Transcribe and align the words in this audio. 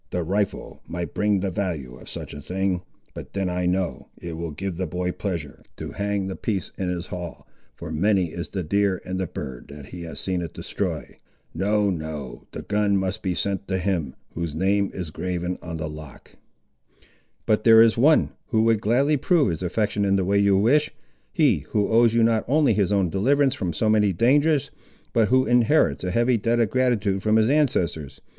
The 0.09 0.23
rifle 0.23 0.81
might 0.87 1.13
bring 1.13 1.41
the 1.41 1.51
value 1.51 1.93
of 1.93 2.09
such 2.09 2.33
a 2.33 2.41
thing—but 2.41 3.33
then 3.33 3.51
I 3.51 3.67
know, 3.67 4.07
it 4.19 4.33
will 4.33 4.49
give 4.49 4.77
the 4.77 4.87
boy 4.87 5.11
pleasure 5.11 5.61
to 5.77 5.91
hang 5.91 6.25
the 6.25 6.35
piece 6.35 6.71
in 6.75 6.89
his 6.89 7.05
hall, 7.05 7.45
for 7.75 7.91
many 7.91 8.31
is 8.31 8.49
the 8.49 8.63
deer 8.63 8.99
and 9.05 9.19
the 9.19 9.27
bird 9.27 9.67
that 9.67 9.89
he 9.89 10.01
has 10.05 10.19
seen 10.19 10.41
it 10.41 10.55
destroy. 10.55 11.19
No, 11.53 11.91
no, 11.91 12.47
the 12.51 12.63
gun 12.63 12.97
must 12.97 13.21
be 13.21 13.35
sent 13.35 13.67
to 13.67 13.77
him, 13.77 14.15
whose 14.33 14.55
name 14.55 14.89
is 14.91 15.11
graven 15.11 15.59
on 15.61 15.77
the 15.77 15.87
lock!" 15.87 16.31
"But 17.45 17.63
there 17.63 17.79
is 17.83 17.95
one, 17.95 18.31
who 18.47 18.63
would 18.63 18.81
gladly 18.81 19.17
prove 19.17 19.51
his 19.51 19.61
affection 19.61 20.03
in 20.03 20.15
the 20.15 20.25
way 20.25 20.39
you 20.39 20.57
wish; 20.57 20.91
he, 21.31 21.67
who 21.69 21.89
owes 21.89 22.15
you 22.15 22.23
not 22.23 22.43
only 22.47 22.73
his 22.73 22.91
own 22.91 23.11
deliverance 23.11 23.53
from 23.53 23.71
so 23.71 23.87
many 23.87 24.13
dangers, 24.13 24.71
but 25.13 25.27
who 25.27 25.45
inherits 25.45 26.03
a 26.03 26.09
heavy 26.09 26.37
debt 26.37 26.59
of 26.59 26.71
gratitude 26.71 27.21
from 27.21 27.35
his 27.35 27.49
ancestors. 27.51 28.19